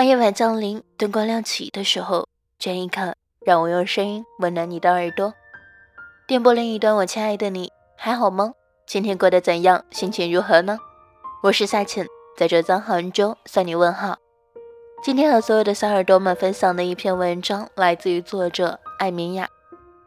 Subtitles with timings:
[0.00, 2.26] 当夜晚降临，灯光亮起的时候，
[2.58, 3.14] 这一刻，
[3.44, 5.34] 让我用声音温暖你的耳朵。
[6.26, 8.54] 电波另一端，我亲爱的你还好吗？
[8.86, 9.84] 今天过得怎样？
[9.90, 10.78] 心情如何呢？
[11.42, 14.16] 我是夏浅，在浙江杭州向你问好。
[15.02, 19.46] 今天和所有的小耳朵们分享的一篇文章，来自于作者艾明雅。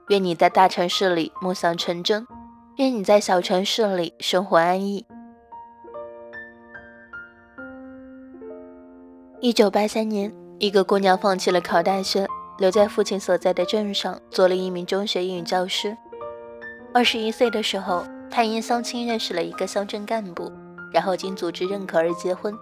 [0.08, 2.26] 愿你在大城市里梦想成真，
[2.78, 5.06] 愿你在小城市里生活安逸。
[9.44, 12.26] 一九八三年，一个姑娘放弃了考大学，
[12.60, 15.98] 留在父亲所在的镇上做了一名中学英语教师。
[16.94, 20.50] 二十一岁的时候，她因相亲认识了一个乡镇干部，
[20.94, 22.58] 然后经组织认可而结婚。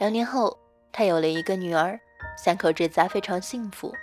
[0.00, 0.58] 两年后，
[0.90, 1.96] 她有了一个女儿，
[2.36, 3.94] 三口之家非常幸福。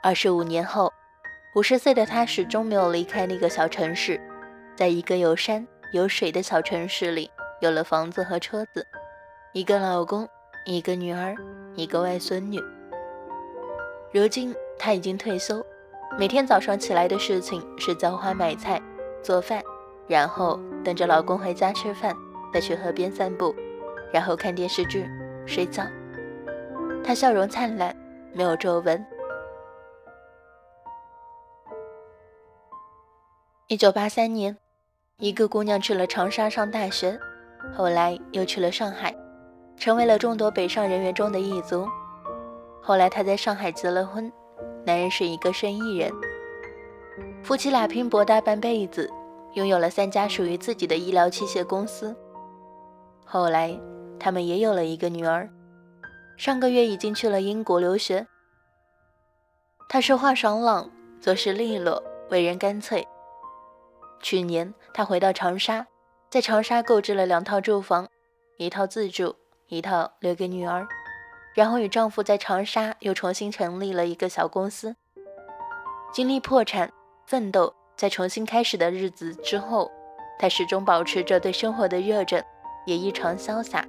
[0.00, 0.92] 二十五年后，
[1.56, 4.20] 五十岁的她始终没有离开那个小城市，
[4.76, 7.28] 在一个有山有水的小城市里，
[7.60, 8.86] 有了房子和车子，
[9.52, 10.28] 一个老公。
[10.68, 11.32] 一个女儿，
[11.76, 12.60] 一个外孙女。
[14.12, 15.64] 如今她已经退休，
[16.18, 18.82] 每天早上起来的事情是浇花、买菜、
[19.22, 19.62] 做饭，
[20.08, 22.12] 然后等着老公回家吃饭，
[22.52, 23.54] 再去河边散步，
[24.12, 25.08] 然后看电视剧、
[25.46, 25.84] 睡觉。
[27.04, 27.96] 她笑容灿烂，
[28.32, 29.06] 没有皱纹。
[33.68, 34.56] 一九八三年，
[35.18, 37.16] 一个姑娘去了长沙上大学，
[37.72, 39.14] 后来又去了上海。
[39.76, 41.86] 成为了众多北上人员中的一族。
[42.82, 44.32] 后来，他在上海结了婚，
[44.84, 46.12] 男人是一个生意人。
[47.42, 49.10] 夫妻俩拼搏大半辈子，
[49.54, 52.14] 拥有了三家属于自己的医疗器械公司。
[53.24, 53.78] 后来，
[54.18, 55.48] 他们也有了一个女儿，
[56.36, 58.26] 上个月已经去了英国留学。
[59.88, 60.90] 他说话爽朗，
[61.20, 63.06] 做事利落，为人干脆。
[64.20, 65.86] 去年，他回到长沙，
[66.30, 68.08] 在长沙购置了两套住房，
[68.58, 69.34] 一套自住。
[69.68, 70.86] 一套留给女儿，
[71.52, 74.94] 然后与丈夫在长沙又重新成立了一个小公司。
[76.12, 76.92] 经历破产、
[77.26, 79.90] 奋斗，在重新开始的日子之后，
[80.38, 82.42] 她始终保持着对生活的热忱，
[82.86, 83.84] 也异常潇洒，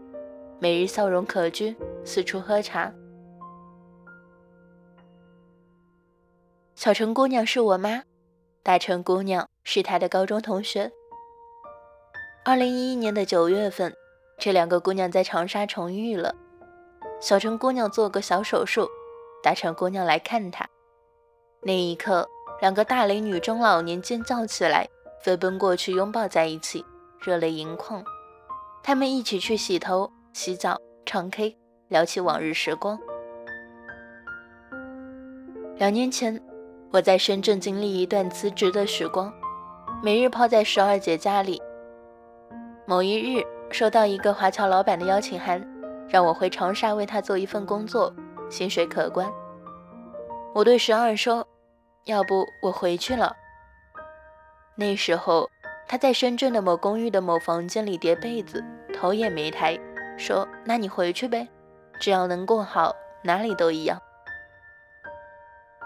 [0.60, 2.92] 每日笑容可掬，四处喝茶。
[6.74, 8.02] 小城姑娘是我妈，
[8.64, 10.92] 大城姑娘是她的高中同学。
[12.44, 13.94] 二零一一年的九月份。
[14.38, 16.36] 这两个姑娘在长沙重遇了。
[17.20, 18.88] 小城姑娘做个小手术，
[19.42, 20.68] 大城姑娘来看她。
[21.62, 22.30] 那一刻，
[22.62, 24.88] 两个大龄女中老年尖叫起来，
[25.24, 26.86] 飞奔过去拥抱在一起，
[27.20, 28.04] 热泪盈眶。
[28.84, 33.00] 她们一起去洗头、洗澡、唱 K，聊起往日时光。
[35.78, 36.40] 两年前，
[36.92, 39.34] 我在深圳经历一段辞职的时光，
[40.04, 41.60] 每日泡在十二姐家里。
[42.86, 43.44] 某一日。
[43.70, 45.62] 收到一个华侨老板的邀请函，
[46.08, 48.14] 让我回长沙为他做一份工作，
[48.50, 49.32] 薪水可观。
[50.54, 51.48] 我对十二说
[52.06, 53.36] ：“要不我回去了。”
[54.76, 55.50] 那时候
[55.88, 58.64] 他在深圳的某公寓的某房间里叠被子，
[58.94, 59.78] 头也没抬，
[60.18, 61.48] 说：“那你回去呗，
[62.00, 64.02] 只要能过好，哪里都一样。”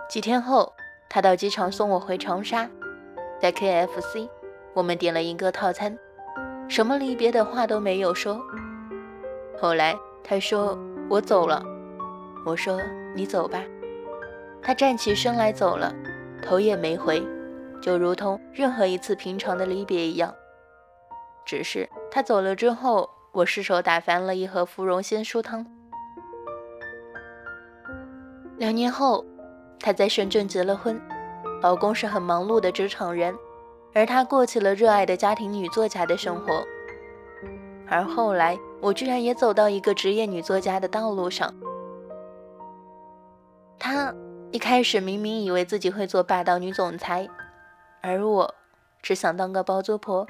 [0.08, 0.72] 几天后，
[1.10, 2.70] 他到机场送我回长沙，
[3.40, 4.30] 在 KFC，
[4.74, 5.98] 我们点了一个套餐。
[6.72, 8.42] 什么离别的话都没有说。
[9.60, 9.94] 后来
[10.24, 11.62] 他说我走了，
[12.46, 12.80] 我说
[13.14, 13.62] 你走吧。
[14.62, 15.94] 他站起身来走了，
[16.42, 17.22] 头也没回，
[17.82, 20.34] 就如同任何一次平常的离别一样。
[21.46, 25.66] 只是他走了之后，我失手打翻了一盒芙蓉鲜蔬汤。
[28.56, 29.26] 两年后，
[29.78, 30.98] 他在深圳结了婚，
[31.62, 33.36] 老公是很忙碌的职场人。
[33.94, 36.66] 而她过起了热爱的家庭女作家的生活，
[37.88, 41.54] 而后来我居然也走到一个职业女作家的道路上。
[43.78, 44.14] 她
[44.52, 47.28] 一开始明明以为自己会做霸道女总裁，
[48.02, 48.56] 而我
[49.02, 50.28] 只想当个包租婆。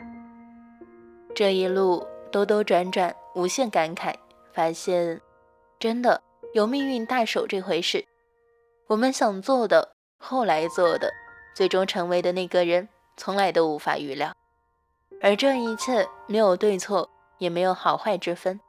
[1.34, 4.14] 这一路兜兜转转，无限感慨，
[4.54, 5.22] 发现
[5.80, 6.22] 真的
[6.54, 8.06] 有命运大手这回事。
[8.88, 11.12] 我们想做的，后来做的，
[11.56, 12.90] 最终成为的那个人。
[13.24, 14.34] 从来都无法预料，
[15.22, 17.08] 而这一切没有对错，
[17.38, 18.60] 也没有好坏之分。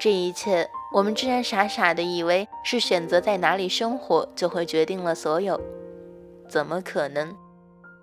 [0.00, 5.60] 这一切，我们居然傻傻的以为是选择在哪里生活就会决定了所有，
[6.48, 7.32] 怎么可能？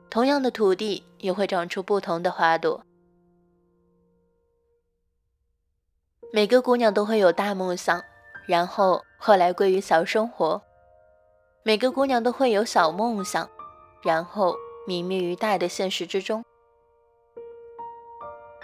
[0.10, 2.82] 同样的土地也会长出不同的花朵。
[6.32, 8.02] 每个姑娘都会有大梦想，
[8.48, 10.62] 然后后来归于小生活；
[11.64, 13.50] 每个姑娘都会有小梦想，
[14.04, 14.56] 然后。
[14.88, 16.44] 泯灭于大的现实之中。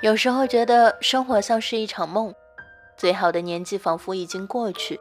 [0.01, 2.33] 有时候觉得生活像是一场梦，
[2.97, 4.99] 最好的年纪仿佛已经过去。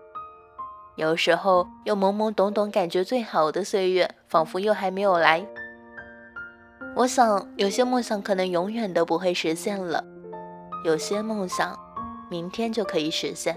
[0.97, 5.47] 有时候又懵懵懂懂，感觉最好的岁月仿佛又还没有来。
[6.95, 10.03] 我想，有些梦想可能永远都不会实现了，
[10.83, 11.79] 有些梦想
[12.31, 13.55] 明天就可以实现。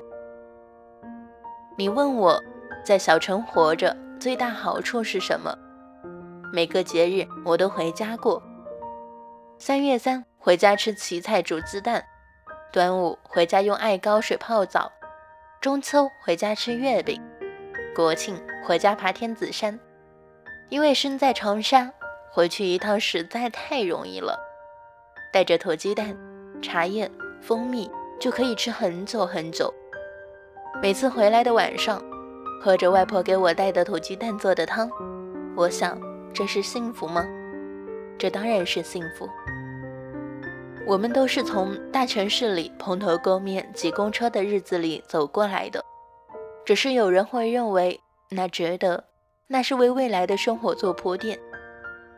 [1.78, 2.38] 你问我
[2.84, 5.58] 在小城活着最大好处是什么？
[6.52, 8.42] 每个节日我都回家过。
[9.60, 12.04] 三月三回家吃荠菜煮鸡蛋，
[12.72, 14.92] 端午回家用艾膏水泡澡，
[15.62, 17.22] 中秋回家吃月饼，
[17.96, 18.36] 国庆
[18.66, 19.80] 回家爬天子山。
[20.70, 21.92] 因为身在长沙，
[22.32, 24.40] 回去一趟实在太容易了，
[25.32, 26.18] 带着土鸡蛋、
[26.62, 27.10] 茶叶、
[27.42, 29.72] 蜂蜜就可以吃很久很久。
[30.82, 32.02] 每次回来的晚上，
[32.62, 34.90] 喝着外婆给我带的土鸡蛋做的汤，
[35.56, 36.00] 我想，
[36.34, 37.26] 这是幸福吗？
[38.18, 39.30] 这当然是幸福。
[40.86, 45.84] 我们都是从大城市里蓬头垢面挤公车的日子里走过来的，
[46.66, 48.00] 只是有人会认为
[48.30, 49.04] 那值得，
[49.48, 51.38] 那是为未来的生活做铺垫；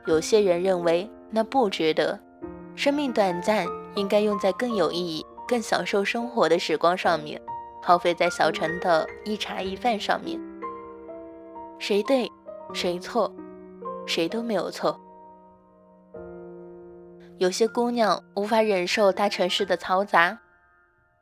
[0.06, 2.20] 有些人认为那不值得，
[2.76, 3.66] 生命短暂，
[3.96, 7.42] 应该用在更有意义、更享受生活的时光上面。
[7.84, 10.40] 耗费在小城的一茶一饭上面，
[11.80, 12.32] 谁对
[12.74, 13.34] 谁错，
[14.06, 15.00] 谁都没有错。
[17.38, 20.40] 有些姑娘无法忍受大城市的嘈杂，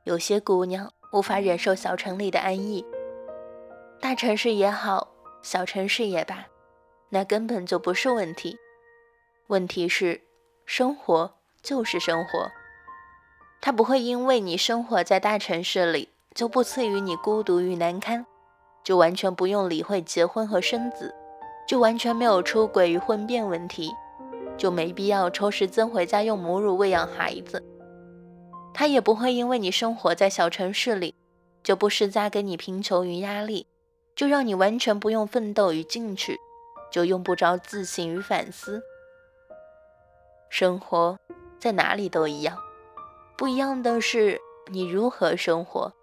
[0.03, 2.85] 有些姑娘无法忍受小城里的安逸。
[4.01, 5.07] 大城市也好，
[5.41, 6.45] 小城市也罢，
[7.09, 8.57] 那根本就不是问题。
[9.47, 10.21] 问题是，
[10.65, 12.49] 生活就是生活，
[13.61, 16.09] 它不会因为你生活在大城市里。
[16.35, 18.25] 就不赐予你孤独与难堪，
[18.83, 21.13] 就完全不用理会结婚和生子，
[21.69, 23.91] 就完全没有出轨与婚变问题，
[24.57, 27.63] 就没必要抽时间回家用母乳喂养孩子。
[28.73, 31.13] 他也不会因为你生活在小城市里，
[31.61, 33.67] 就不施加给你贫穷与压力，
[34.15, 36.39] 就让你完全不用奋斗与进取，
[36.91, 38.81] 就用不着自省与反思。
[40.49, 41.19] 生活
[41.59, 42.57] 在哪里都一样，
[43.37, 45.93] 不一样的是你如何生活。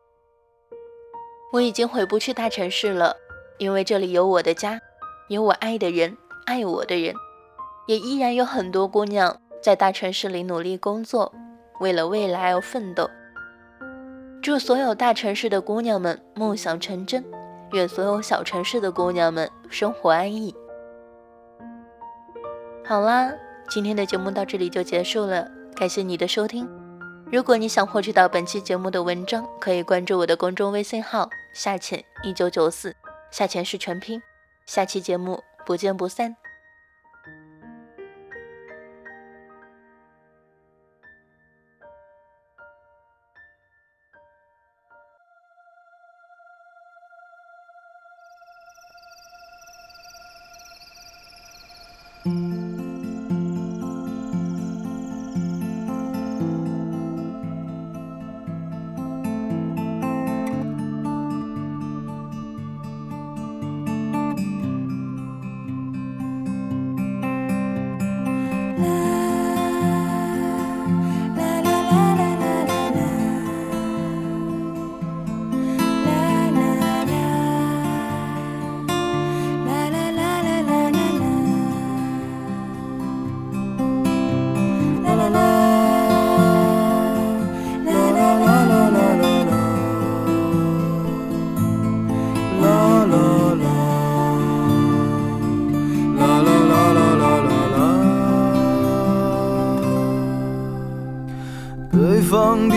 [1.53, 3.17] 我已经回不去大城市了，
[3.59, 4.81] 因为这里有我的家，
[5.29, 7.15] 有我爱的人，爱我的人，
[7.87, 11.33] 也依然有很多姑娘在大城市里努力工作，
[11.81, 13.11] 为了未来而奋斗。
[14.41, 17.25] 祝所有大城市的姑娘们梦想成真，
[17.73, 20.55] 愿所有小城市的姑娘们生活安逸。
[22.85, 23.33] 好啦，
[23.69, 26.69] 今天的节目到这里就结束了，感谢你的收听。
[27.33, 32.95] 如果你想获取到本期节目的文章，可以关注我的公众微信号“夏浅一九九四”，
[33.33, 34.23] 夏浅是全拼。
[34.67, 36.37] 下期节目不见不散。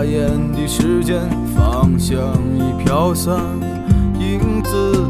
[0.00, 1.20] 眨眼的时间，
[1.54, 1.98] 芳。
[1.98, 2.18] 香
[2.56, 3.36] 已飘散，
[4.18, 5.09] 影子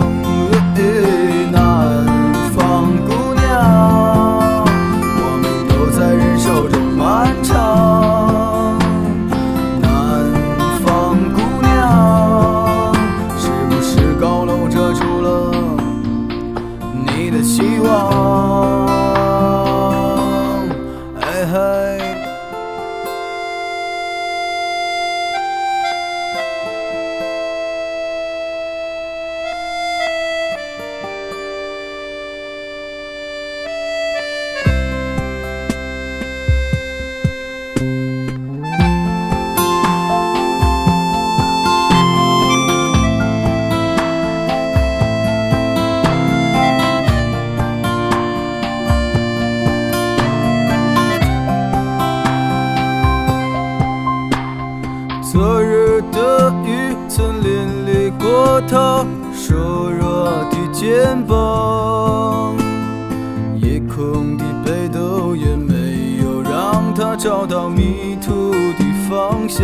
[67.23, 69.63] 找到迷途的方向。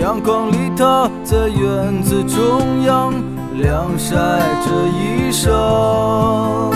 [0.00, 3.12] 阳光里，他在院子中央
[3.58, 4.16] 晾晒
[4.64, 6.70] 着衣裳，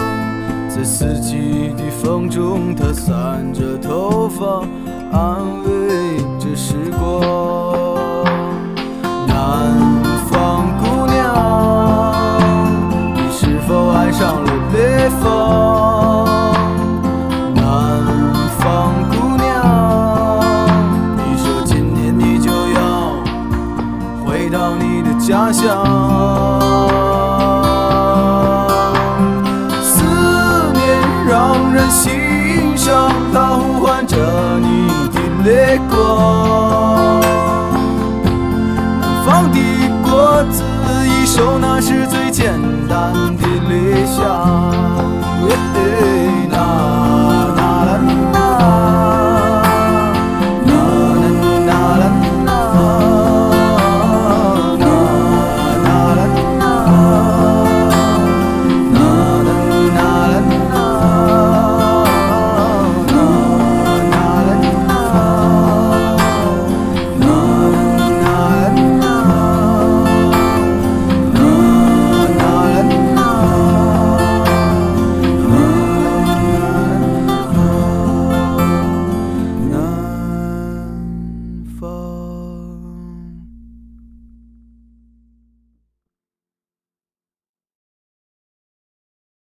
[0.68, 4.61] 在四季的风中，他散着头发，
[5.11, 7.23] 安慰着时光。
[9.26, 9.93] 南
[40.36, 40.64] 我自
[41.06, 45.03] 一首，那是最简单的理想。